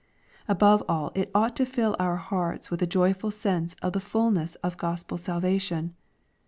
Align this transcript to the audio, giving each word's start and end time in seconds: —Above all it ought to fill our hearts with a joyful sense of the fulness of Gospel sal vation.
—Above 0.47 0.81
all 0.89 1.11
it 1.13 1.29
ought 1.35 1.55
to 1.55 1.63
fill 1.63 1.95
our 1.99 2.15
hearts 2.15 2.71
with 2.71 2.81
a 2.81 2.87
joyful 2.87 3.29
sense 3.29 3.75
of 3.83 3.93
the 3.93 3.99
fulness 3.99 4.55
of 4.63 4.75
Gospel 4.75 5.15
sal 5.19 5.39
vation. 5.39 5.91